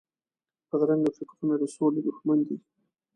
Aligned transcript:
بدرنګه 0.69 1.11
فکرونه 1.17 1.55
د 1.61 1.63
سولې 1.75 2.01
دښمن 2.07 2.39
وي 2.47 2.57